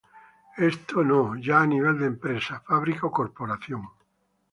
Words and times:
Esto 0.57 1.03
no 1.03 1.35
ya 1.37 1.59
a 1.61 1.67
nivel 1.67 1.99
de 1.99 2.07
empresa, 2.07 2.63
fábrica 2.67 3.05
o 3.05 3.11
corporación. 3.11 3.87